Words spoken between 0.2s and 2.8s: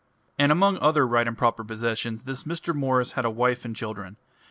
And among other right and proper possessions, this Mr.